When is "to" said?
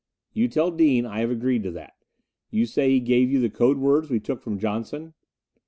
1.61-1.69